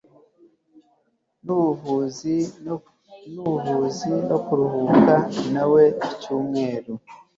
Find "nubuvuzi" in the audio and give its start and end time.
1.43-2.35